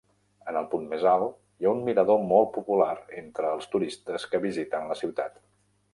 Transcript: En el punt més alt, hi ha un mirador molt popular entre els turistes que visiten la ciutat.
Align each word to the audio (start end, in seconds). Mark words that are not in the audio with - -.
En 0.51 0.55
el 0.61 0.67
punt 0.71 0.87
més 0.93 1.03
alt, 1.09 1.35
hi 1.61 1.67
ha 1.69 1.73
un 1.73 1.83
mirador 1.89 2.19
molt 2.31 2.51
popular 2.57 2.89
entre 3.23 3.55
els 3.59 3.69
turistes 3.77 4.29
que 4.33 4.45
visiten 4.47 4.91
la 4.95 4.99
ciutat. 5.05 5.43